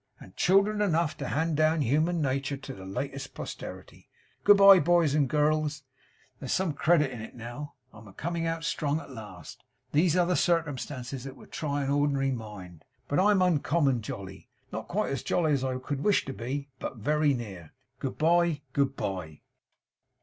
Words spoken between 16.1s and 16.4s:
to